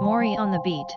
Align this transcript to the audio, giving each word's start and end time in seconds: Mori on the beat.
Mori 0.00 0.36
on 0.36 0.50
the 0.50 0.60
beat. 0.64 0.96